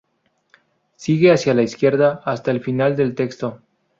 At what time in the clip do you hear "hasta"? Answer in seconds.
2.25-2.49